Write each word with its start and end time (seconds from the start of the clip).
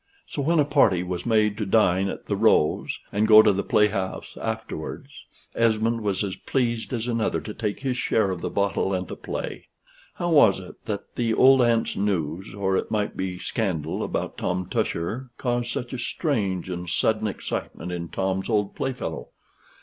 So 0.27 0.41
when 0.41 0.57
a 0.57 0.65
party 0.65 1.03
was 1.03 1.27
made 1.27 1.59
to 1.59 1.65
dine 1.67 2.07
at 2.07 2.25
the 2.25 2.35
"Rose," 2.35 2.97
and 3.13 3.27
go 3.27 3.43
to 3.43 3.53
the 3.53 3.61
playhouse 3.61 4.35
afterward, 4.41 5.07
Esmond 5.53 6.01
was 6.01 6.23
as 6.23 6.35
pleased 6.35 6.91
as 6.91 7.07
another 7.07 7.39
to 7.41 7.53
take 7.53 7.81
his 7.81 7.97
share 7.99 8.31
of 8.31 8.41
the 8.41 8.49
bottle 8.49 8.95
and 8.95 9.07
the 9.07 9.15
play. 9.15 9.67
How 10.15 10.31
was 10.31 10.57
it 10.59 10.73
that 10.85 11.13
the 11.17 11.35
old 11.35 11.61
aunt's 11.61 11.95
news, 11.95 12.51
or 12.55 12.75
it 12.77 12.89
might 12.89 13.15
be 13.15 13.37
scandal, 13.37 14.01
about 14.01 14.39
Tom 14.39 14.65
Tusher, 14.67 15.29
caused 15.37 15.67
such 15.69 15.93
a 15.93 15.99
strange 15.99 16.67
and 16.67 16.89
sudden 16.89 17.27
excitement 17.27 17.91
in 17.91 18.07
Tom's 18.09 18.49
old 18.49 18.73
playfellow? 18.73 19.27